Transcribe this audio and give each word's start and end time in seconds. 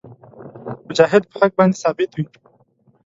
مجاهد 0.87 1.23
په 1.31 1.35
حق 1.41 1.51
باندې 1.57 1.79
ثابت 1.83 2.09
وي. 2.13 2.25